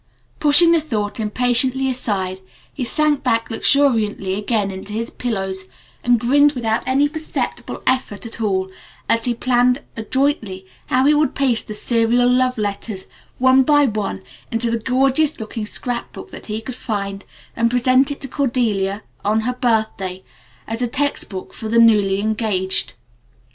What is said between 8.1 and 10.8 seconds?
at all as he planned adroitly